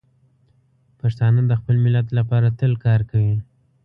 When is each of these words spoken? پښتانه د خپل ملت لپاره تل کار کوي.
پښتانه 0.99 1.41
د 1.49 1.53
خپل 1.59 1.75
ملت 1.85 2.07
لپاره 2.17 2.47
تل 2.59 2.73
کار 2.85 3.01
کوي. 3.11 3.35